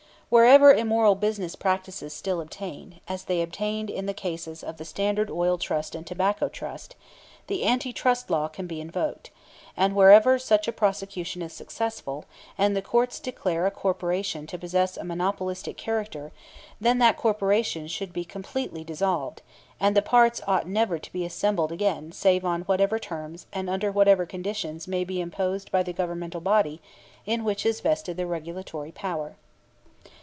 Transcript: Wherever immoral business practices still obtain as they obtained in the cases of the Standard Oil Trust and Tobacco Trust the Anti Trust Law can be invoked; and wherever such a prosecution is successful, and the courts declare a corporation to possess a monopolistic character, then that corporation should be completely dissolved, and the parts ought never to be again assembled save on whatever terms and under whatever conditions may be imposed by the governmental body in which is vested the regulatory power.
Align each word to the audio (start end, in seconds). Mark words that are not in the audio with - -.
Wherever 0.33 0.71
immoral 0.73 1.15
business 1.15 1.57
practices 1.57 2.13
still 2.13 2.39
obtain 2.39 3.01
as 3.05 3.25
they 3.25 3.41
obtained 3.41 3.89
in 3.89 4.05
the 4.05 4.13
cases 4.13 4.63
of 4.63 4.77
the 4.77 4.85
Standard 4.85 5.29
Oil 5.29 5.57
Trust 5.57 5.93
and 5.93 6.07
Tobacco 6.07 6.47
Trust 6.47 6.95
the 7.47 7.63
Anti 7.63 7.91
Trust 7.91 8.29
Law 8.29 8.47
can 8.47 8.65
be 8.65 8.79
invoked; 8.79 9.29
and 9.75 9.93
wherever 9.93 10.39
such 10.39 10.69
a 10.69 10.71
prosecution 10.71 11.41
is 11.41 11.51
successful, 11.51 12.23
and 12.57 12.77
the 12.77 12.81
courts 12.81 13.19
declare 13.19 13.65
a 13.67 13.71
corporation 13.71 14.47
to 14.47 14.57
possess 14.57 14.95
a 14.95 15.03
monopolistic 15.03 15.75
character, 15.75 16.31
then 16.79 16.97
that 16.99 17.17
corporation 17.17 17.87
should 17.87 18.13
be 18.13 18.23
completely 18.23 18.85
dissolved, 18.85 19.41
and 19.81 19.97
the 19.97 20.01
parts 20.01 20.39
ought 20.47 20.65
never 20.65 20.97
to 20.97 21.11
be 21.11 21.23
again 21.25 21.27
assembled 21.27 21.81
save 22.13 22.45
on 22.45 22.61
whatever 22.61 22.97
terms 22.97 23.47
and 23.51 23.69
under 23.69 23.91
whatever 23.91 24.25
conditions 24.25 24.87
may 24.87 25.03
be 25.03 25.19
imposed 25.19 25.73
by 25.73 25.83
the 25.83 25.91
governmental 25.91 26.39
body 26.39 26.81
in 27.25 27.43
which 27.43 27.65
is 27.65 27.81
vested 27.81 28.15
the 28.15 28.25
regulatory 28.25 28.93
power. 28.93 29.35